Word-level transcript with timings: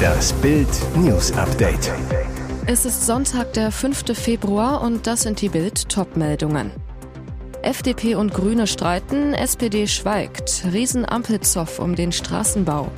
Das 0.00 0.32
Bild 0.34 0.68
News 0.96 1.32
Update. 1.32 1.92
Es 2.66 2.84
ist 2.84 3.06
Sonntag, 3.06 3.52
der 3.54 3.72
5. 3.72 4.16
Februar 4.16 4.82
und 4.82 5.06
das 5.06 5.22
sind 5.22 5.40
die 5.40 5.48
Bild 5.48 5.88
Topmeldungen. 5.88 6.70
FDP 7.62 8.14
und 8.14 8.32
Grüne 8.32 8.66
streiten, 8.66 9.34
SPD 9.34 9.86
schweigt, 9.86 10.64
Riesenampelzoff 10.72 11.78
um 11.78 11.94
den 11.94 12.12
Straßenbau. 12.12 12.90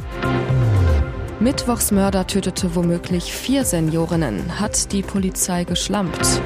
Mittwochsmörder 1.41 2.27
tötete 2.27 2.75
womöglich 2.77 3.33
vier 3.33 3.64
Seniorinnen, 3.64 4.61
hat 4.61 4.93
die 4.93 5.03
Polizei 5.03 5.64
geschlampt. 5.64 6.41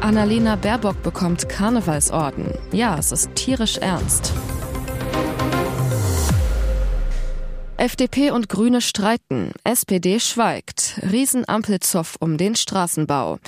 Annalena 0.00 0.54
Baerbock 0.54 1.02
bekommt 1.02 1.48
Karnevalsorden. 1.48 2.54
Ja, 2.70 2.96
es 2.98 3.10
ist 3.10 3.34
tierisch 3.34 3.78
ernst. 3.78 4.32
FDP 7.86 8.32
und 8.32 8.48
Grüne 8.48 8.80
streiten, 8.80 9.52
SPD 9.62 10.18
schweigt, 10.18 11.00
Riesenampelzoff 11.08 12.16
um 12.18 12.36
den 12.36 12.56
Straßenbau. 12.56 13.38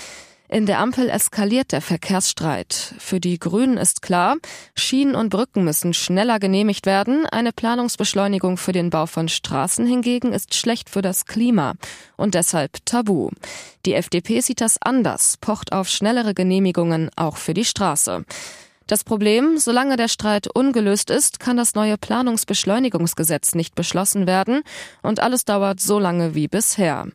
In 0.48 0.64
der 0.64 0.78
Ampel 0.78 1.10
eskaliert 1.10 1.72
der 1.72 1.80
Verkehrsstreit. 1.80 2.94
Für 3.00 3.18
die 3.18 3.40
Grünen 3.40 3.78
ist 3.78 4.00
klar, 4.00 4.36
Schienen 4.76 5.16
und 5.16 5.30
Brücken 5.30 5.64
müssen 5.64 5.92
schneller 5.92 6.38
genehmigt 6.38 6.86
werden. 6.86 7.26
Eine 7.26 7.50
Planungsbeschleunigung 7.50 8.58
für 8.58 8.70
den 8.70 8.90
Bau 8.90 9.06
von 9.06 9.28
Straßen 9.28 9.88
hingegen 9.88 10.32
ist 10.32 10.54
schlecht 10.54 10.88
für 10.88 11.02
das 11.02 11.26
Klima 11.26 11.74
und 12.16 12.36
deshalb 12.36 12.86
tabu. 12.86 13.30
Die 13.86 13.94
FDP 13.94 14.38
sieht 14.38 14.60
das 14.60 14.80
anders, 14.80 15.36
pocht 15.40 15.72
auf 15.72 15.88
schnellere 15.88 16.32
Genehmigungen 16.32 17.10
auch 17.16 17.38
für 17.38 17.54
die 17.54 17.64
Straße. 17.64 18.24
Das 18.88 19.04
Problem, 19.04 19.58
solange 19.58 19.96
der 19.96 20.08
Streit 20.08 20.48
ungelöst 20.48 21.10
ist, 21.10 21.40
kann 21.40 21.58
das 21.58 21.74
neue 21.74 21.98
Planungsbeschleunigungsgesetz 21.98 23.54
nicht 23.54 23.74
beschlossen 23.74 24.26
werden 24.26 24.62
und 25.02 25.20
alles 25.20 25.44
dauert 25.44 25.78
so 25.78 25.98
lange 25.98 26.34
wie 26.34 26.48
bisher. 26.48 27.06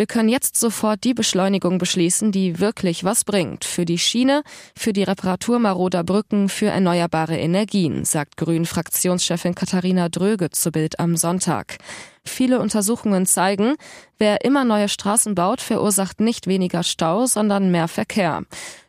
Wir 0.00 0.06
können 0.06 0.30
jetzt 0.30 0.56
sofort 0.56 1.04
die 1.04 1.12
Beschleunigung 1.12 1.76
beschließen, 1.76 2.32
die 2.32 2.58
wirklich 2.58 3.04
was 3.04 3.22
bringt. 3.22 3.66
Für 3.66 3.84
die 3.84 3.98
Schiene, 3.98 4.44
für 4.74 4.94
die 4.94 5.02
Reparatur 5.02 5.58
maroder 5.58 6.04
Brücken, 6.04 6.48
für 6.48 6.68
erneuerbare 6.68 7.36
Energien, 7.36 8.06
sagt 8.06 8.38
Grünen-Fraktionschefin 8.38 9.54
Katharina 9.54 10.08
Dröge 10.08 10.48
zu 10.48 10.72
Bild 10.72 10.98
am 11.00 11.18
Sonntag. 11.18 11.76
Viele 12.24 12.60
Untersuchungen 12.60 13.26
zeigen, 13.26 13.76
wer 14.18 14.44
immer 14.44 14.64
neue 14.64 14.88
Straßen 14.88 15.34
baut, 15.34 15.60
verursacht 15.60 16.20
nicht 16.20 16.46
weniger 16.46 16.82
Stau, 16.82 17.26
sondern 17.26 17.70
mehr 17.70 17.88
Verkehr. 17.88 18.42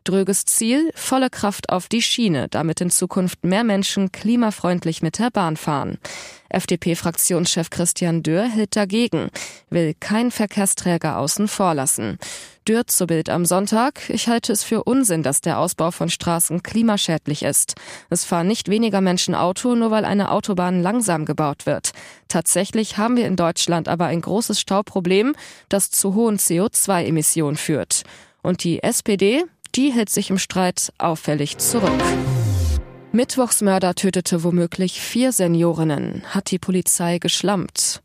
Dröges 0.04 0.46
Ziel, 0.46 0.92
volle 0.96 1.30
Kraft 1.30 1.70
auf 1.70 1.88
die 1.88 2.02
Schiene, 2.02 2.48
damit 2.50 2.82
in 2.82 2.90
Zukunft 2.90 3.44
mehr 3.44 3.64
Menschen 3.64 4.12
klimafreundlich 4.12 5.02
mit 5.02 5.20
der 5.20 5.30
Bahn 5.30 5.58
fahren. 5.58 5.98
FDP-Fraktionschef 6.50 7.70
Christian 7.70 8.24
Dürr 8.24 8.44
hält 8.44 8.76
dagegen, 8.76 9.30
will 9.70 9.96
kein 10.00 10.32
Verkehrsträger 10.32 11.01
außen 11.04 11.48
vor 11.48 11.74
lassen. 11.74 12.18
Dürr 12.68 12.86
zu 12.86 13.08
Bild 13.08 13.30
am 13.30 13.46
Sonntag. 13.46 14.10
Ich 14.10 14.28
halte 14.28 14.54
es 14.54 14.64
für 14.64 14.84
Unsinn, 14.84 15.24
dass 15.24 15.42
der 15.42 15.58
Ausbau 15.58 15.90
von 15.92 16.10
Straßen 16.10 16.62
klimaschädlich 16.62 17.44
ist. 17.44 17.76
Es 18.10 18.24
fahren 18.24 18.48
nicht 18.48 18.70
weniger 18.70 19.02
Menschen 19.02 19.34
Auto, 19.34 19.74
nur 19.74 19.90
weil 19.90 20.06
eine 20.06 20.32
Autobahn 20.32 20.82
langsam 20.82 21.26
gebaut 21.26 21.66
wird. 21.66 21.92
Tatsächlich 22.28 22.98
haben 22.98 23.18
wir 23.18 23.26
in 23.26 23.36
Deutschland 23.36 23.88
aber 23.88 24.06
ein 24.06 24.22
großes 24.22 24.60
Stauproblem, 24.60 25.34
das 25.70 25.90
zu 25.90 26.14
hohen 26.14 26.38
CO2-Emissionen 26.38 27.58
führt. 27.58 28.04
Und 28.44 28.64
die 28.64 28.84
SPD, 28.84 29.44
die 29.76 29.92
hält 29.92 30.10
sich 30.10 30.30
im 30.30 30.38
Streit 30.38 30.94
auffällig 30.98 31.58
zurück. 31.58 31.92
Mittwochsmörder 33.14 33.94
tötete 33.96 34.44
womöglich 34.44 35.02
vier 35.02 35.34
Seniorinnen, 35.34 36.24
hat 36.30 36.50
die 36.52 36.60
Polizei 36.60 37.18
geschlampt. 37.18 38.02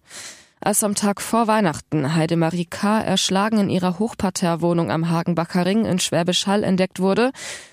Als 0.61 0.83
am 0.83 0.95
Tag 0.95 1.21
vor 1.21 1.47
Weihnachten 1.47 2.15
Heidemarie 2.15 2.65
K. 2.65 3.01
erschlagen 3.01 3.59
in 3.59 3.69
ihrer 3.69 3.99
Hochparterrewohnung 3.99 4.91
am 4.91 5.11
Hagenbacher 5.11 5.67
Ring 5.67 5.85
in 5.85 5.99
Schwäbisch 5.99 6.47
Hall 6.47 6.65
entdeckt 6.65 6.99
wurde, 6.99 7.31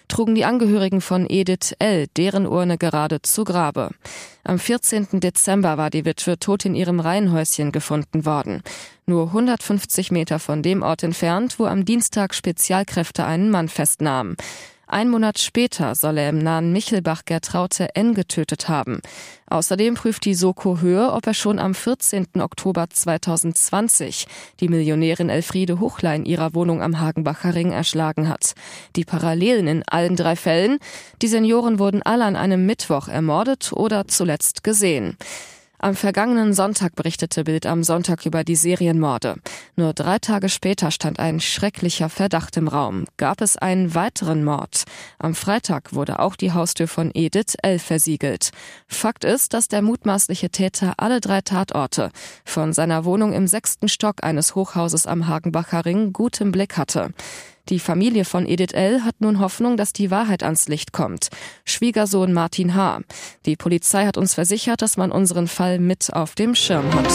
trugen 0.10 0.36
die 0.36 0.44
Angehörigen 0.44 1.00
von 1.00 1.26
Edith 1.30 1.74
L. 1.80 2.08
deren 2.18 2.46
Urne 2.46 2.78
gerade 2.78 3.22
zu 3.22 3.46
Grabe. 3.46 3.92
Am 4.44 4.60
14. 4.60 5.22
Dezember 5.22 5.78
war 5.78 5.90
die 5.90 6.04
Witwe 6.04 6.38
tot 6.38 6.66
in 6.66 6.76
ihrem 6.76 7.00
Reihenhäuschen 7.00 7.72
gefunden 7.72 8.26
worden. 8.26 8.62
Nur 9.06 9.28
150 9.28 10.12
Meter 10.12 10.38
von 10.38 10.62
dem 10.62 10.84
Ort 10.84 11.04
entfernt, 11.04 11.60
wo 11.60 11.66
am 11.66 11.86
Dienstag 11.86 12.36
Spezialkräfte 12.36 13.26
einen 13.26 13.50
Mann 13.50 13.70
festnahmen. 13.70 14.36
Ein 14.94 15.10
Monat 15.10 15.40
später 15.40 15.96
soll 15.96 16.20
er 16.20 16.30
im 16.30 16.38
nahen 16.38 16.72
Michelbach 16.72 17.26
Gertraute 17.26 17.96
N. 17.96 18.14
getötet 18.14 18.70
haben. 18.70 19.02
Außerdem 19.48 19.96
prüft 19.96 20.24
die 20.24 20.36
Soko 20.36 20.82
Höhe, 20.82 21.12
ob 21.12 21.26
er 21.26 21.34
schon 21.34 21.58
am 21.58 21.74
14. 21.74 22.28
Oktober 22.40 22.88
2020 22.88 24.28
die 24.60 24.68
Millionärin 24.68 25.30
Elfriede 25.30 25.80
Huchler 25.80 26.14
in 26.14 26.26
ihrer 26.26 26.54
Wohnung 26.54 26.84
am 26.84 27.00
Hagenbacher 27.00 27.56
Ring 27.56 27.72
erschlagen 27.72 28.30
hat. 28.30 28.54
Die 28.96 29.04
Parallelen 29.04 29.66
in 29.66 29.84
allen 29.88 30.16
drei 30.16 30.36
Fällen, 30.36 30.78
die 31.24 31.28
Senioren 31.28 31.80
wurden 31.80 32.04
alle 32.04 32.26
an 32.26 32.36
einem 32.36 32.68
Mittwoch 32.68 33.08
ermordet 33.08 33.74
oder 33.74 34.08
zuletzt 34.08 34.64
gesehen. 34.64 35.18
Am 35.84 35.96
vergangenen 35.96 36.54
Sonntag 36.54 36.96
berichtete 36.96 37.44
Bild 37.44 37.66
am 37.66 37.84
Sonntag 37.84 38.26
über 38.26 38.46
die 38.46 38.56
Serienmorde. 38.56 39.36
Nur 39.76 39.92
drei 39.92 40.18
Tage 40.18 40.48
später 40.48 40.92
stand 40.92 41.20
ein 41.20 41.42
schrecklicher 41.42 42.08
Verdacht 42.08 42.56
im 42.56 42.70
Raum. 42.70 43.04
Gab 43.18 43.42
es 43.42 43.58
einen 43.58 43.94
weiteren 43.94 44.46
Mord? 44.46 44.86
Am 45.20 45.36
Freitag 45.36 45.92
wurde 45.92 46.20
auch 46.20 46.38
die 46.38 46.54
Haustür 46.54 46.88
von 46.88 47.12
Edith 47.14 47.56
L. 47.62 47.80
versiegelt. 47.80 48.52
Fakt 48.88 49.26
ist, 49.26 49.54
dass 49.54 49.68
der 49.68 49.82
mutmaßliche 49.82 50.52
Täter 50.52 50.94
alle 50.96 51.20
drei 51.20 51.42
Tatorte 51.42 52.12
von 52.46 52.72
seiner 52.72 53.04
Wohnung 53.04 53.34
im 53.34 53.48
sechsten 53.48 53.90
Stock 53.90 54.24
eines 54.24 54.56
Hochhauses 54.56 55.06
am 55.06 55.28
Hagenbacher 55.28 55.84
Ring 55.84 56.14
gut 56.14 56.40
im 56.40 56.54
Blick 56.54 56.78
hatte. 56.78 57.10
Die 57.70 57.80
Familie 57.80 58.26
von 58.26 58.46
Edith 58.46 58.74
L. 58.74 59.06
hat 59.06 59.16
nun 59.20 59.40
Hoffnung, 59.40 59.78
dass 59.78 59.94
die 59.94 60.12
Wahrheit 60.12 60.44
ans 60.44 60.68
Licht 60.68 60.92
kommt. 60.92 61.30
Schwiegersohn 61.64 62.34
Martin 62.34 62.76
H. 62.76 63.00
Die 63.46 63.56
Polizei 63.56 64.06
hat 64.06 64.18
uns 64.18 64.34
versichert, 64.34 64.82
dass 64.82 64.98
man 64.98 65.12
unseren 65.12 65.48
Fall 65.48 65.80
mit 65.80 66.12
auf 66.12 66.36
dem 66.36 66.56
Schirm 66.56 66.94
hat. 66.94 67.08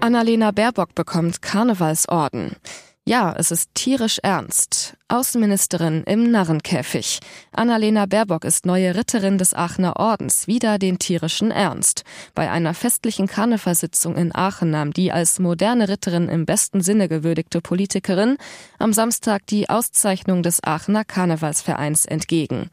Annalena 0.00 0.50
Baerbock 0.50 0.94
bekommt 0.94 1.40
Karnevalsorden. 1.40 2.56
Ja, 3.06 3.34
es 3.36 3.50
ist 3.50 3.68
tierisch 3.74 4.18
ernst. 4.22 4.96
Außenministerin 5.08 6.04
im 6.04 6.30
Narrenkäfig. 6.30 7.20
Annalena 7.52 8.06
Baerbock 8.06 8.46
ist 8.46 8.64
neue 8.64 8.94
Ritterin 8.94 9.36
des 9.36 9.52
Aachener 9.52 9.96
Ordens, 9.96 10.46
wieder 10.46 10.78
den 10.78 10.98
tierischen 10.98 11.50
Ernst. 11.50 12.04
Bei 12.34 12.50
einer 12.50 12.72
festlichen 12.72 13.26
Karnevalssitzung 13.26 14.16
in 14.16 14.34
Aachen 14.34 14.70
nahm 14.70 14.94
die 14.94 15.12
als 15.12 15.38
moderne 15.38 15.90
Ritterin 15.90 16.30
im 16.30 16.46
besten 16.46 16.80
Sinne 16.80 17.10
gewürdigte 17.10 17.60
Politikerin 17.60 18.38
am 18.78 18.94
Samstag 18.94 19.46
die 19.48 19.68
Auszeichnung 19.68 20.42
des 20.42 20.64
Aachener 20.64 21.04
Karnevalsvereins 21.04 22.06
entgegen. 22.06 22.70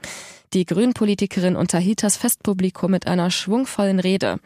Die 0.53 0.65
Grünpolitikerin 0.65 1.57
unterhielt 1.57 2.03
das 2.03 2.15
Festpublikum 2.15 2.91
mit 2.91 3.05
einer 3.05 3.31
schwungvollen 3.31 3.99
Rede. 3.99 4.39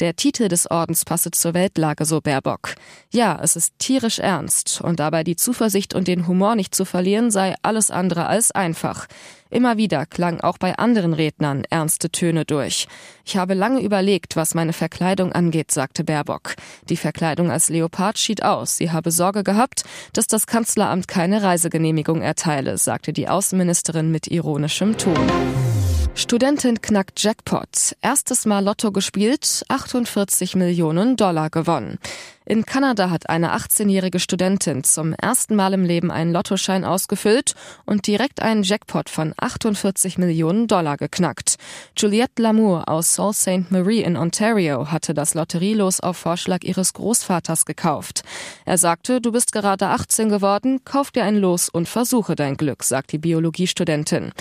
Der 0.00 0.16
Titel 0.16 0.48
des 0.48 0.68
Ordens 0.68 1.04
passe 1.04 1.30
zur 1.30 1.54
Weltlage, 1.54 2.04
so 2.04 2.20
Baerbock. 2.20 2.74
Ja, 3.12 3.38
es 3.40 3.54
ist 3.54 3.78
tierisch 3.78 4.18
ernst 4.18 4.80
und 4.80 4.98
dabei 4.98 5.22
die 5.22 5.36
Zuversicht 5.36 5.94
und 5.94 6.08
den 6.08 6.26
Humor 6.26 6.56
nicht 6.56 6.74
zu 6.74 6.84
verlieren 6.84 7.30
sei 7.30 7.54
alles 7.62 7.92
andere 7.92 8.26
als 8.26 8.50
einfach. 8.50 9.06
Immer 9.50 9.76
wieder 9.76 10.04
klang 10.04 10.40
auch 10.40 10.58
bei 10.58 10.76
anderen 10.76 11.12
Rednern 11.12 11.62
ernste 11.70 12.10
Töne 12.10 12.44
durch. 12.44 12.88
Ich 13.24 13.36
habe 13.36 13.54
lange 13.54 13.82
überlegt, 13.82 14.34
was 14.34 14.54
meine 14.54 14.72
Verkleidung 14.72 15.30
angeht, 15.30 15.70
sagte 15.70 16.02
Baerbock. 16.02 16.56
Die 16.88 16.96
Verkleidung 16.96 17.52
als 17.52 17.68
Leopard 17.68 18.18
schied 18.18 18.42
aus. 18.42 18.76
Sie 18.76 18.90
habe 18.90 19.12
Sorge 19.12 19.44
gehabt, 19.44 19.84
dass 20.12 20.26
das 20.26 20.48
Kanzleramt 20.48 21.06
keine 21.06 21.44
Reisegenehmigung 21.44 22.20
erteile, 22.20 22.78
sagte 22.78 23.12
die 23.12 23.28
Außenministerin 23.28 24.10
mit 24.10 24.26
ironischem 24.26 24.98
Ton. 24.98 25.73
Studentin 26.16 26.80
knackt 26.80 27.20
Jackpot. 27.20 27.96
Erstes 28.00 28.46
Mal 28.46 28.64
Lotto 28.64 28.92
gespielt, 28.92 29.64
48 29.68 30.54
Millionen 30.54 31.16
Dollar 31.16 31.50
gewonnen. 31.50 31.98
In 32.46 32.64
Kanada 32.64 33.10
hat 33.10 33.28
eine 33.28 33.56
18-jährige 33.56 34.20
Studentin 34.20 34.84
zum 34.84 35.12
ersten 35.14 35.56
Mal 35.56 35.72
im 35.72 35.82
Leben 35.82 36.12
einen 36.12 36.32
Lottoschein 36.32 36.84
ausgefüllt 36.84 37.54
und 37.84 38.06
direkt 38.06 38.42
einen 38.42 38.62
Jackpot 38.62 39.10
von 39.10 39.34
48 39.36 40.16
Millionen 40.16 40.68
Dollar 40.68 40.98
geknackt. 40.98 41.56
Juliette 41.96 42.42
Lamour 42.42 42.88
aus 42.88 43.16
Sault 43.16 43.34
Ste. 43.34 43.64
Marie 43.70 44.02
in 44.02 44.16
Ontario 44.16 44.92
hatte 44.92 45.14
das 45.14 45.34
Lotterielos 45.34 45.98
auf 45.98 46.16
Vorschlag 46.16 46.62
ihres 46.62 46.92
Großvaters 46.92 47.64
gekauft. 47.64 48.22
Er 48.66 48.78
sagte, 48.78 49.20
du 49.20 49.32
bist 49.32 49.50
gerade 49.50 49.88
18 49.88 50.28
geworden, 50.28 50.80
kauf 50.84 51.10
dir 51.10 51.24
ein 51.24 51.36
Los 51.36 51.68
und 51.68 51.88
versuche 51.88 52.36
dein 52.36 52.56
Glück, 52.56 52.84
sagt 52.84 53.10
die 53.10 53.18
Biologiestudentin. 53.18 54.32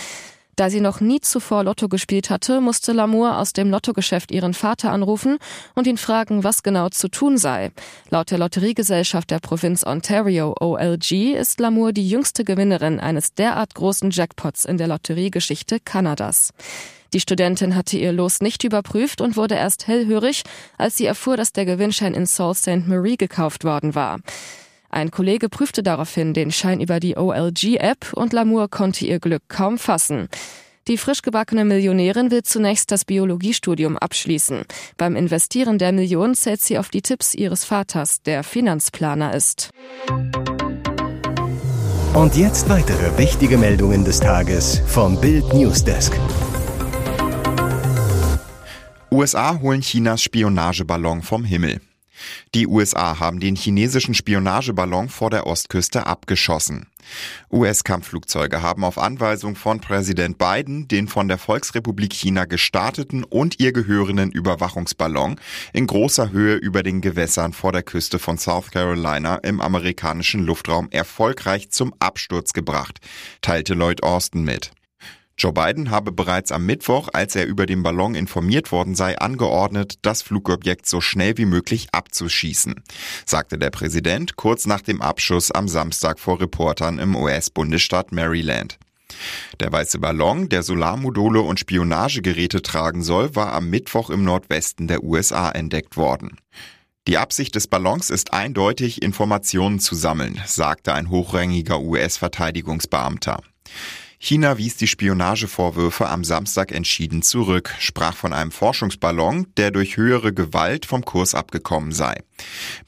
Da 0.56 0.70
sie 0.70 0.82
noch 0.82 1.02
nie 1.02 1.20
zuvor 1.20 1.64
Lotto 1.64 1.88
gespielt 1.88 2.30
hatte, 2.30 2.62
musste 2.62 2.94
Lamour 2.94 3.38
aus 3.38 3.54
dem 3.54 3.72
Lottogeschäft 3.72 4.32
ihren 4.32 4.54
Vater 4.54 4.92
anrufen 4.92 5.38
und 5.74 5.88
ihn 5.88 5.98
fragen, 5.98 6.44
was 6.44 6.62
genau 6.62 6.90
zu 6.90 7.10
tun 7.10 7.38
sei. 7.38 7.72
Laut 8.10 8.30
der 8.30 8.38
Lotteriegesellschaft 8.38 9.32
der 9.32 9.40
Provinz 9.40 9.84
Ontario 9.86 10.56
OLG 10.60 11.34
ist 11.34 11.60
Lamour 11.60 11.92
die 11.92 12.08
jüngste 12.08 12.44
Gewinnerin 12.44 13.00
eines 13.00 13.34
derart 13.34 13.74
großen 13.74 14.12
Jackpots 14.12 14.66
in 14.66 14.78
der 14.78 14.88
Lotteriegeschichte 14.88 15.80
Kanadas. 15.80 16.52
Die 17.14 17.20
Studentin 17.20 17.76
hatte 17.76 17.98
ihr 17.98 18.12
Los 18.12 18.42
nicht 18.42 18.64
überprüft 18.64 19.22
und 19.22 19.38
wurde 19.38 19.54
erst 19.56 19.88
hellhörig, 19.88 20.44
als 20.80 20.98
sie 20.98 21.06
erfuhr, 21.06 21.38
dass 21.38 21.54
der 21.54 21.66
Gewinnschein 21.66 22.16
in 22.16 22.26
Sault 22.26 22.58
Ste. 22.58 22.78
Marie 22.78 23.18
gekauft 23.18 23.64
worden 23.64 23.94
war. 23.94 24.20
Ein 24.94 25.10
Kollege 25.10 25.50
prüfte 25.50 25.81
daraufhin 25.81 26.36
den 26.36 26.51
Schein 26.51 26.80
über 26.80 27.00
die 27.00 27.18
OLG-App 27.18 28.13
und 28.13 28.31
Lamour 28.31 28.69
konnte 28.69 29.07
ihr 29.07 29.19
Glück 29.19 29.42
kaum 29.48 29.80
fassen. 29.80 30.28
Die 30.88 31.00
frisch 31.00 31.24
gebackene 31.24 31.66
Millionärin 31.66 32.30
will 32.30 32.44
zunächst 32.44 32.92
das 32.92 33.04
Biologiestudium 33.04 33.98
abschließen. 33.98 34.62
Beim 34.98 35.16
Investieren 35.16 35.80
der 35.80 35.94
Millionen 35.94 36.36
zählt 36.36 36.62
sie 36.62 36.78
auf 36.78 36.90
die 36.90 37.01
Tipps 37.01 37.34
ihres 37.34 37.66
Vaters, 37.66 38.22
der 38.22 38.44
Finanzplaner 38.44 39.34
ist. 39.34 39.72
Und 42.13 42.36
jetzt 42.36 42.69
weitere 42.69 43.18
wichtige 43.18 43.57
Meldungen 43.57 44.06
des 44.06 44.19
Tages 44.19 44.80
vom 44.86 45.19
Bild 45.19 45.51
Newsdesk. 45.56 46.13
USA 49.10 49.60
holen 49.60 49.81
Chinas 49.81 50.22
Spionageballon 50.22 51.24
vom 51.24 51.44
Himmel. 51.44 51.81
Die 52.56 52.68
USA 52.68 53.19
haben 53.19 53.39
den 53.39 53.56
chinesischen 53.56 54.13
Spionageballon 54.13 55.10
vor 55.10 55.30
der 55.30 55.48
Ostküste 55.48 56.06
abgeschossen. 56.06 56.88
US-Kampfflugzeuge 57.51 58.62
haben 58.62 58.83
auf 58.83 58.98
Anweisung 58.98 59.56
von 59.56 59.80
Präsident 59.80 60.38
Biden 60.38 60.88
den 60.88 61.07
von 61.07 61.27
der 61.27 61.38
Volksrepublik 61.38 62.13
China 62.13 62.45
gestarteten 62.45 63.24
und 63.24 63.60
ihr 63.60 63.74
gehörenden 63.74 64.31
Überwachungsballon 64.31 65.39
in 65.74 65.88
großer 65.88 66.31
Höhe 66.31 66.56
über 66.56 66.83
den 66.83 67.01
Gewässern 67.01 67.54
vor 67.54 67.71
der 67.71 67.83
Küste 67.83 68.19
von 68.19 68.38
South 68.38 68.71
Carolina 68.71 69.38
im 69.38 69.62
amerikanischen 69.62 70.45
Luftraum 70.45 70.88
erfolgreich 70.92 71.69
zum 71.69 71.94
Absturz 72.00 72.54
gebracht, 72.54 73.00
teilte 73.42 73.74
Lloyd 73.74 74.04
Austin 74.04 74.44
mit. 74.44 74.71
Joe 75.38 75.52
Biden 75.52 75.90
habe 75.90 76.12
bereits 76.12 76.52
am 76.52 76.66
Mittwoch, 76.66 77.10
als 77.12 77.36
er 77.36 77.46
über 77.46 77.66
den 77.66 77.84
Ballon 77.84 78.16
informiert 78.16 78.72
worden 78.72 78.96
sei, 78.96 79.18
angeordnet, 79.18 79.96
das 80.04 80.22
Flugobjekt 80.22 80.86
so 80.86 81.02
schnell 81.02 81.38
wie 81.38 81.46
möglich 81.46 81.88
abzuschießen, 81.92 82.76
sagte 83.26 83.58
der 83.58 83.72
Präsident 83.72 84.36
kurz 84.36 84.68
nach 84.68 84.82
dem 84.82 85.02
Abschuss 85.02 85.52
am 85.52 85.68
Samstag 85.68 86.20
vor 86.20 86.40
Reportern 86.40 87.00
im 87.00 87.16
US-Bundesstaat 87.16 88.12
Maryland. 88.12 88.78
Der 89.60 89.72
weiße 89.72 90.00
Ballon, 90.00 90.50
der 90.50 90.64
Solarmodule 90.64 91.42
und 91.42 91.60
Spionagegeräte 91.60 92.62
tragen 92.62 93.04
soll, 93.04 93.36
war 93.36 93.54
am 93.54 93.70
Mittwoch 93.70 94.10
im 94.10 94.24
Nordwesten 94.24 94.88
der 94.88 95.04
USA 95.04 95.52
entdeckt 95.52 95.98
worden. 95.98 96.38
Die 97.08 97.18
Absicht 97.18 97.56
des 97.56 97.68
Ballons 97.68 98.10
ist 98.10 98.34
eindeutig, 98.34 99.02
Informationen 99.02 99.80
zu 99.80 99.94
sammeln, 99.94 100.40
sagte 100.46 100.94
ein 100.94 101.10
hochrangiger 101.10 101.82
US-Verteidigungsbeamter. 101.82 103.42
China 104.25 104.58
wies 104.58 104.78
die 104.78 104.88
Spionagevorwürfe 104.88 106.08
am 106.08 106.24
Samstag 106.24 106.72
entschieden 106.72 107.24
zurück, 107.24 107.75
sprach 107.80 108.16
von 108.16 108.31
einem 108.31 108.52
Forschungsballon, 108.52 109.48
der 109.58 109.70
durch 109.70 109.98
höhere 109.98 110.31
Gewalt 110.31 110.86
vom 110.86 111.04
Kurs 111.04 111.36
abgekommen 111.36 111.92
sei. 111.92 112.24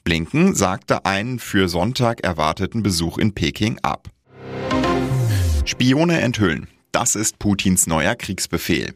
Blinken 0.02 0.54
sagte 0.54 1.04
einen 1.04 1.38
für 1.38 1.68
Sonntag 1.68 2.24
erwarteten 2.24 2.82
Besuch 2.82 3.18
in 3.18 3.34
Peking 3.34 3.78
ab. 3.82 4.08
Spione 5.66 6.22
enthüllen. 6.22 6.68
Das 6.90 7.14
ist 7.14 7.38
Putins 7.38 7.86
neuer 7.86 8.14
Kriegsbefehl. 8.14 8.94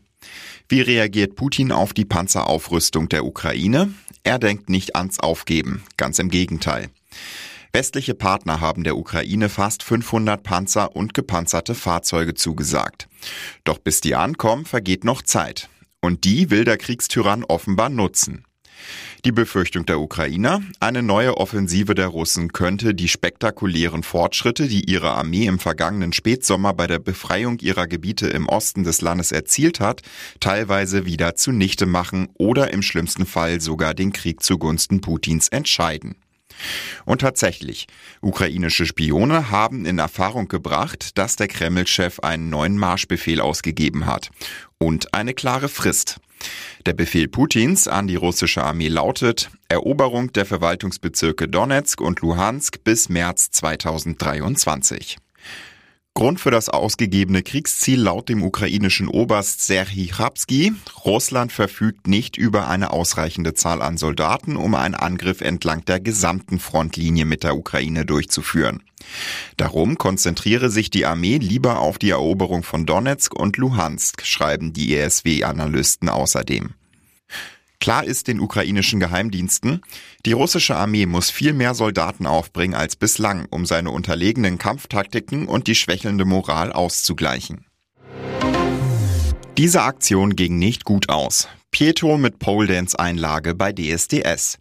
Wie 0.66 0.80
reagiert 0.80 1.36
Putin 1.36 1.72
auf 1.72 1.92
die 1.92 2.06
Panzeraufrüstung 2.06 3.10
der 3.10 3.26
Ukraine? 3.26 3.92
Er 4.24 4.38
denkt 4.38 4.70
nicht 4.70 4.96
ans 4.96 5.20
Aufgeben, 5.20 5.82
ganz 5.98 6.18
im 6.18 6.30
Gegenteil. 6.30 6.88
Westliche 7.72 8.14
Partner 8.14 8.60
haben 8.60 8.82
der 8.82 8.96
Ukraine 8.96 9.48
fast 9.48 9.84
500 9.84 10.42
Panzer 10.42 10.96
und 10.96 11.14
gepanzerte 11.14 11.76
Fahrzeuge 11.76 12.34
zugesagt. 12.34 13.08
Doch 13.64 13.78
bis 13.78 14.00
die 14.00 14.16
ankommen, 14.16 14.64
vergeht 14.64 15.04
noch 15.04 15.22
Zeit. 15.22 15.68
Und 16.00 16.24
die 16.24 16.50
will 16.50 16.64
der 16.64 16.78
Kriegstyrann 16.78 17.44
offenbar 17.44 17.88
nutzen. 17.88 18.44
Die 19.24 19.32
Befürchtung 19.32 19.84
der 19.84 20.00
Ukrainer, 20.00 20.62
eine 20.80 21.02
neue 21.02 21.36
Offensive 21.36 21.94
der 21.94 22.06
Russen 22.08 22.52
könnte 22.52 22.94
die 22.94 23.08
spektakulären 23.08 24.02
Fortschritte, 24.02 24.66
die 24.66 24.90
ihre 24.90 25.10
Armee 25.10 25.46
im 25.46 25.58
vergangenen 25.58 26.12
Spätsommer 26.12 26.72
bei 26.72 26.86
der 26.86 26.98
Befreiung 26.98 27.58
ihrer 27.58 27.86
Gebiete 27.86 28.28
im 28.28 28.48
Osten 28.48 28.82
des 28.82 29.02
Landes 29.02 29.32
erzielt 29.32 29.78
hat, 29.78 30.00
teilweise 30.40 31.04
wieder 31.04 31.36
zunichte 31.36 31.84
machen 31.86 32.28
oder 32.38 32.72
im 32.72 32.82
schlimmsten 32.82 33.26
Fall 33.26 33.60
sogar 33.60 33.92
den 33.92 34.12
Krieg 34.12 34.42
zugunsten 34.42 35.02
Putins 35.02 35.48
entscheiden. 35.48 36.16
Und 37.04 37.20
tatsächlich, 37.20 37.86
ukrainische 38.20 38.86
Spione 38.86 39.50
haben 39.50 39.84
in 39.86 39.98
Erfahrung 39.98 40.48
gebracht, 40.48 41.18
dass 41.18 41.36
der 41.36 41.48
Kreml-Chef 41.48 42.20
einen 42.20 42.50
neuen 42.50 42.76
Marschbefehl 42.76 43.40
ausgegeben 43.40 44.06
hat. 44.06 44.30
Und 44.78 45.14
eine 45.14 45.34
klare 45.34 45.68
Frist. 45.68 46.20
Der 46.86 46.94
Befehl 46.94 47.28
Putins 47.28 47.86
an 47.86 48.06
die 48.06 48.16
russische 48.16 48.64
Armee 48.64 48.88
lautet 48.88 49.50
Eroberung 49.68 50.32
der 50.32 50.46
Verwaltungsbezirke 50.46 51.48
Donetsk 51.48 52.00
und 52.00 52.20
Luhansk 52.20 52.82
bis 52.82 53.08
März 53.08 53.50
2023. 53.50 55.18
Grund 56.14 56.40
für 56.40 56.50
das 56.50 56.68
ausgegebene 56.68 57.42
Kriegsziel 57.42 58.00
laut 58.00 58.28
dem 58.28 58.42
ukrainischen 58.42 59.06
Oberst 59.06 59.64
Serhii 59.64 60.08
Chabsky, 60.08 60.72
Russland 61.04 61.52
verfügt 61.52 62.08
nicht 62.08 62.36
über 62.36 62.68
eine 62.68 62.90
ausreichende 62.90 63.54
Zahl 63.54 63.80
an 63.80 63.96
Soldaten, 63.96 64.56
um 64.56 64.74
einen 64.74 64.96
Angriff 64.96 65.40
entlang 65.40 65.84
der 65.84 66.00
gesamten 66.00 66.58
Frontlinie 66.58 67.24
mit 67.24 67.44
der 67.44 67.56
Ukraine 67.56 68.04
durchzuführen. 68.04 68.82
Darum 69.56 69.98
konzentriere 69.98 70.68
sich 70.68 70.90
die 70.90 71.06
Armee 71.06 71.38
lieber 71.38 71.78
auf 71.78 71.96
die 71.96 72.10
Eroberung 72.10 72.64
von 72.64 72.86
Donetsk 72.86 73.32
und 73.34 73.56
Luhansk, 73.56 74.26
schreiben 74.26 74.72
die 74.72 74.96
ESW-Analysten 74.96 76.08
außerdem. 76.08 76.74
Klar 77.80 78.04
ist 78.04 78.28
den 78.28 78.40
ukrainischen 78.40 79.00
Geheimdiensten, 79.00 79.80
die 80.26 80.32
russische 80.32 80.76
Armee 80.76 81.06
muss 81.06 81.30
viel 81.30 81.54
mehr 81.54 81.74
Soldaten 81.74 82.26
aufbringen 82.26 82.74
als 82.74 82.94
bislang, 82.94 83.46
um 83.48 83.64
seine 83.64 83.90
unterlegenen 83.90 84.58
Kampftaktiken 84.58 85.48
und 85.48 85.66
die 85.66 85.74
schwächelnde 85.74 86.26
Moral 86.26 86.72
auszugleichen. 86.72 87.64
Diese 89.56 89.82
Aktion 89.82 90.36
ging 90.36 90.58
nicht 90.58 90.84
gut 90.84 91.08
aus. 91.08 91.48
Pietro 91.70 92.18
mit 92.18 92.38
Pole 92.38 92.66
Dance 92.66 92.98
Einlage 92.98 93.54
bei 93.54 93.72
DSDS. 93.72 94.58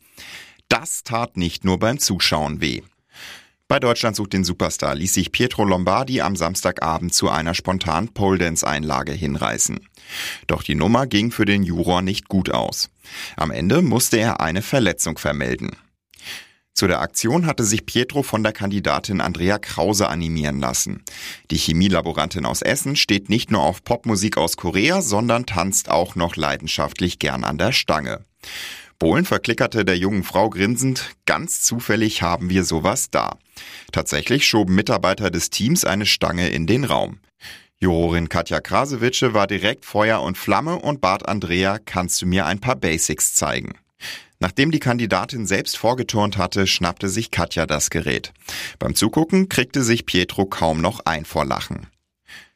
Das 0.69 1.04
tat 1.04 1.36
nicht 1.36 1.66
nur 1.66 1.80
beim 1.80 2.00
Zuschauen 2.00 2.62
weh. 2.62 2.81
Bei 3.69 3.80
Deutschland 3.80 4.16
sucht 4.16 4.33
den 4.33 4.44
Superstar 4.44 4.95
ließ 4.95 5.13
sich 5.13 5.31
Pietro 5.31 5.63
Lombardi 5.63 6.21
am 6.21 6.36
Samstagabend 6.36 7.13
zu 7.13 7.30
einer 7.30 7.54
spontanen 7.54 8.12
Pole 8.12 8.39
Dance 8.39 8.68
Einlage 8.68 9.12
hinreißen. 9.12 9.80
Doch 10.48 10.63
die 10.63 10.74
Nummer 10.74 11.06
ging 11.06 11.30
für 11.30 11.45
den 11.45 11.62
Juror 11.62 12.01
nicht 12.01 12.30
gut 12.30 12.50
aus. 12.50 12.89
Am 13.36 13.51
Ende 13.51 13.83
musste 13.83 14.18
er 14.18 14.39
eine 14.39 14.63
Verletzung 14.63 15.19
vermelden. 15.19 15.77
Zu 16.74 16.88
der 16.88 16.99
Aktion 16.99 17.45
hatte 17.45 17.64
sich 17.64 17.85
Pietro 17.85 18.23
von 18.23 18.42
der 18.42 18.54
Kandidatin 18.54 19.21
Andrea 19.21 19.59
Krause 19.59 20.07
animieren 20.07 20.59
lassen. 20.59 21.04
Die 21.52 21.57
Chemielaborantin 21.57 22.47
aus 22.47 22.64
Essen 22.64 22.95
steht 22.95 23.30
nicht 23.30 23.52
nur 23.52 23.61
auf 23.61 23.83
Popmusik 23.83 24.38
aus 24.38 24.57
Korea, 24.57 25.04
sondern 25.04 25.45
tanzt 25.45 25.90
auch 25.90 26.16
noch 26.16 26.35
leidenschaftlich 26.35 27.19
gern 27.19 27.44
an 27.44 27.59
der 27.59 27.71
Stange. 27.71 28.26
Bohlen 29.00 29.24
verklickerte 29.24 29.86
der 29.86 29.98
jungen 29.98 30.24
Frau 30.24 30.50
grinsend, 30.50 31.16
ganz 31.26 31.62
zufällig 31.62 32.22
haben 32.22 32.50
wir 32.50 32.66
sowas 32.66 33.10
da. 33.10 33.38
Tatsächlich 33.94 34.46
schoben 34.46 34.76
Mitarbeiter 34.76 35.32
des 35.32 35.50
Teams 35.50 35.86
eine 35.86 36.06
Stange 36.06 36.50
in 36.50 36.68
den 36.68 36.84
Raum. 36.84 37.20
Jurorin 37.80 38.28
Katja 38.28 38.60
Krasewitsche 38.60 39.34
war 39.34 39.48
direkt 39.48 39.86
Feuer 39.86 40.22
und 40.22 40.38
Flamme 40.38 40.76
und 40.76 41.00
bat 41.00 41.30
Andrea, 41.30 41.80
kannst 41.80 42.22
du 42.22 42.26
mir 42.26 42.46
ein 42.46 42.60
paar 42.60 42.76
Basics 42.76 43.34
zeigen? 43.34 43.76
Nachdem 44.40 44.70
die 44.72 44.80
Kandidatin 44.80 45.48
selbst 45.48 45.78
vorgeturnt 45.78 46.38
hatte, 46.38 46.68
schnappte 46.68 47.08
sich 47.08 47.32
Katja 47.32 47.66
das 47.66 47.90
Gerät. 47.90 48.34
Beim 48.80 48.96
Zugucken 48.96 49.48
kriegte 49.48 49.82
sich 49.82 50.06
Pietro 50.06 50.46
kaum 50.46 50.82
noch 50.82 51.06
ein 51.06 51.24
vor 51.24 51.46
Lachen. 51.46 51.88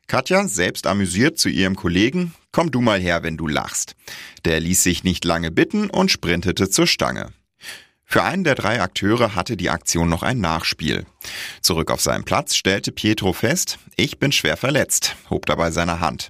Katja, 0.07 0.47
selbst 0.47 0.85
amüsiert 0.85 1.37
zu 1.37 1.49
ihrem 1.49 1.75
Kollegen, 1.75 2.33
komm 2.51 2.71
du 2.71 2.81
mal 2.81 2.99
her, 2.99 3.23
wenn 3.23 3.37
du 3.37 3.47
lachst. 3.47 3.95
Der 4.45 4.59
ließ 4.59 4.83
sich 4.83 5.03
nicht 5.03 5.25
lange 5.25 5.51
bitten 5.51 5.89
und 5.89 6.11
sprintete 6.11 6.69
zur 6.69 6.87
Stange. 6.87 7.29
Für 8.05 8.23
einen 8.23 8.43
der 8.43 8.55
drei 8.55 8.79
Akteure 8.81 9.33
hatte 9.33 9.57
die 9.57 9.71
Aktion 9.71 10.07
noch 10.07 10.21
ein 10.21 10.39
Nachspiel. 10.39 11.05
Zurück 11.61 11.89
auf 11.89 12.01
seinem 12.01 12.25
Platz 12.25 12.55
stellte 12.55 12.91
Pietro 12.91 13.33
fest, 13.33 13.79
ich 13.95 14.19
bin 14.19 14.31
schwer 14.31 14.57
verletzt, 14.57 15.15
hob 15.29 15.45
dabei 15.47 15.71
seine 15.71 15.99
Hand. 15.99 16.29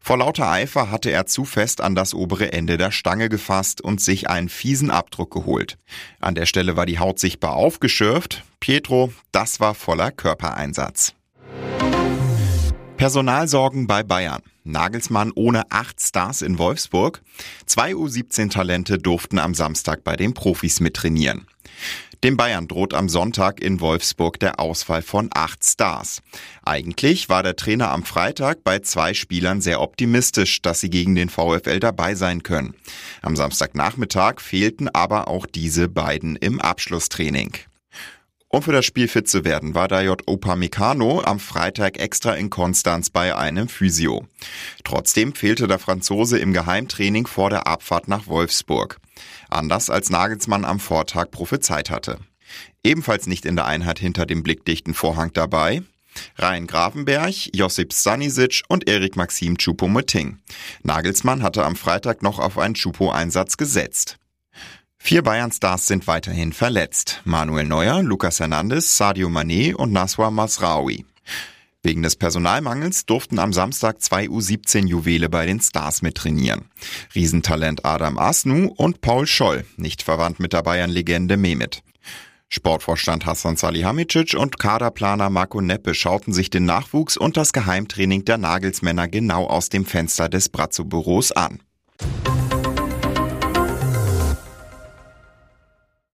Vor 0.00 0.16
lauter 0.16 0.50
Eifer 0.50 0.90
hatte 0.90 1.10
er 1.10 1.26
zu 1.26 1.44
fest 1.44 1.82
an 1.82 1.94
das 1.94 2.14
obere 2.14 2.52
Ende 2.52 2.78
der 2.78 2.90
Stange 2.90 3.28
gefasst 3.28 3.82
und 3.82 4.00
sich 4.00 4.30
einen 4.30 4.48
fiesen 4.48 4.90
Abdruck 4.90 5.30
geholt. 5.30 5.76
An 6.20 6.34
der 6.34 6.46
Stelle 6.46 6.76
war 6.76 6.86
die 6.86 6.98
Haut 6.98 7.18
sichtbar 7.18 7.52
aufgeschürft. 7.52 8.42
Pietro, 8.60 9.12
das 9.32 9.60
war 9.60 9.74
voller 9.74 10.10
Körpereinsatz. 10.10 11.12
Personalsorgen 12.98 13.86
bei 13.86 14.02
Bayern. 14.02 14.42
Nagelsmann 14.64 15.30
ohne 15.32 15.70
acht 15.70 16.00
Stars 16.00 16.42
in 16.42 16.58
Wolfsburg. 16.58 17.22
Zwei 17.64 17.92
U17-Talente 17.92 18.98
durften 18.98 19.38
am 19.38 19.54
Samstag 19.54 20.02
bei 20.02 20.16
den 20.16 20.34
Profis 20.34 20.80
mittrainieren. 20.80 21.46
Dem 22.24 22.36
Bayern 22.36 22.66
droht 22.66 22.94
am 22.94 23.08
Sonntag 23.08 23.60
in 23.60 23.80
Wolfsburg 23.80 24.40
der 24.40 24.58
Ausfall 24.58 25.02
von 25.02 25.30
acht 25.32 25.64
Stars. 25.64 26.22
Eigentlich 26.64 27.28
war 27.28 27.44
der 27.44 27.54
Trainer 27.54 27.90
am 27.90 28.02
Freitag 28.02 28.64
bei 28.64 28.80
zwei 28.80 29.14
Spielern 29.14 29.60
sehr 29.60 29.80
optimistisch, 29.80 30.60
dass 30.60 30.80
sie 30.80 30.90
gegen 30.90 31.14
den 31.14 31.28
VfL 31.28 31.78
dabei 31.78 32.16
sein 32.16 32.42
können. 32.42 32.74
Am 33.22 33.36
Samstagnachmittag 33.36 34.40
fehlten 34.40 34.88
aber 34.88 35.28
auch 35.28 35.46
diese 35.46 35.88
beiden 35.88 36.34
im 36.34 36.60
Abschlusstraining. 36.60 37.52
Um 38.50 38.62
für 38.62 38.72
das 38.72 38.86
Spiel 38.86 39.08
fit 39.08 39.28
zu 39.28 39.44
werden, 39.44 39.74
war 39.74 39.88
Dayot 39.88 40.22
Opamecano 40.26 41.22
am 41.22 41.38
Freitag 41.38 41.98
extra 41.98 42.32
in 42.32 42.48
Konstanz 42.48 43.10
bei 43.10 43.36
einem 43.36 43.68
Physio. 43.68 44.26
Trotzdem 44.84 45.34
fehlte 45.34 45.68
der 45.68 45.78
Franzose 45.78 46.38
im 46.38 46.54
Geheimtraining 46.54 47.26
vor 47.26 47.50
der 47.50 47.66
Abfahrt 47.66 48.08
nach 48.08 48.26
Wolfsburg. 48.26 49.00
Anders 49.50 49.90
als 49.90 50.08
Nagelsmann 50.08 50.64
am 50.64 50.80
Vortag 50.80 51.30
prophezeit 51.30 51.90
hatte. 51.90 52.20
Ebenfalls 52.82 53.26
nicht 53.26 53.44
in 53.44 53.54
der 53.54 53.66
Einheit 53.66 53.98
hinter 53.98 54.24
dem 54.24 54.42
blickdichten 54.42 54.94
Vorhang 54.94 55.30
dabei, 55.34 55.82
Ryan 56.38 56.66
Grafenberg, 56.66 57.54
Josip 57.54 57.92
Stanisic 57.92 58.62
und 58.68 58.88
Erik 58.88 59.14
Maxim 59.14 59.58
Choupo-Moting. 59.58 60.38
Nagelsmann 60.82 61.42
hatte 61.42 61.64
am 61.64 61.76
Freitag 61.76 62.22
noch 62.22 62.38
auf 62.38 62.56
einen 62.56 62.74
Choupo-Einsatz 62.74 63.58
gesetzt. 63.58 64.16
Vier 64.98 65.22
Bayern-Stars 65.22 65.86
sind 65.86 66.06
weiterhin 66.06 66.52
verletzt. 66.52 67.22
Manuel 67.24 67.66
Neuer, 67.66 68.02
Lucas 68.02 68.40
Hernandez, 68.40 68.96
Sadio 68.96 69.28
Mané 69.28 69.74
und 69.74 69.92
Naswa 69.92 70.30
Masraoui. 70.30 71.04
Wegen 71.82 72.02
des 72.02 72.16
Personalmangels 72.16 73.06
durften 73.06 73.38
am 73.38 73.52
Samstag 73.52 74.02
zwei 74.02 74.26
U17-Juwele 74.26 75.28
bei 75.28 75.46
den 75.46 75.60
Stars 75.60 76.02
mittrainieren. 76.02 76.66
Riesentalent 77.14 77.84
Adam 77.84 78.18
Asnu 78.18 78.72
und 78.76 79.00
Paul 79.00 79.26
Scholl, 79.26 79.64
nicht 79.76 80.02
verwandt 80.02 80.40
mit 80.40 80.52
der 80.52 80.62
Bayern-Legende 80.62 81.36
Mehmet. 81.36 81.82
Sportvorstand 82.50 83.26
Hassan 83.26 83.56
Salihamidzic 83.56 84.34
und 84.34 84.58
Kaderplaner 84.58 85.30
Marco 85.30 85.60
Neppe 85.60 85.94
schauten 85.94 86.32
sich 86.32 86.50
den 86.50 86.64
Nachwuchs 86.64 87.16
und 87.16 87.36
das 87.36 87.52
Geheimtraining 87.52 88.24
der 88.24 88.38
Nagelsmänner 88.38 89.06
genau 89.06 89.46
aus 89.46 89.68
dem 89.68 89.84
Fenster 89.84 90.28
des 90.28 90.48
Brazzo-Büros 90.48 91.32
an. 91.32 91.60